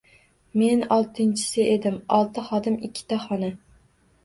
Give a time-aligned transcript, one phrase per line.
[0.61, 3.55] Men oltinchisi edim, olti xodim, ikkita xona.